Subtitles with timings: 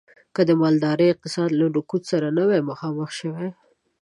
[0.35, 3.49] که د مالدارۍ اقتصاد له رکود سره نه وی مخامخ شوی.